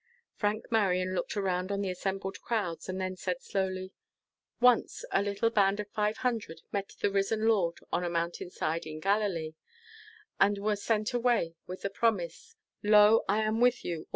[0.33, 3.91] Frank Marion looked around on the assembled crowds, and then said slowly:
[4.59, 8.87] "Once a little band of five hundred met the risen Lord on a mountain side
[8.87, 9.53] in Galilee,
[10.39, 14.05] and were sent away with the promise, 'Lo, I am with you alway!'